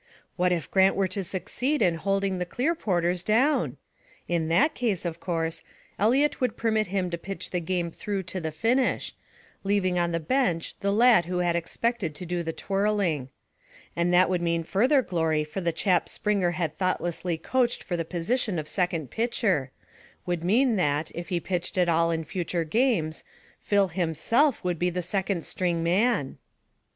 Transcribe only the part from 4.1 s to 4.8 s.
In that